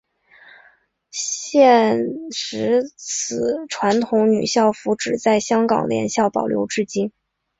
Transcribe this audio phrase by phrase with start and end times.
[1.11, 7.11] 现时此传统女校服只在香港联校保留至今。